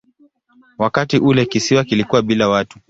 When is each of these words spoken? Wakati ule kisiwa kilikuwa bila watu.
Wakati 0.77 1.17
ule 1.17 1.45
kisiwa 1.45 1.83
kilikuwa 1.83 2.21
bila 2.21 2.49
watu. 2.49 2.79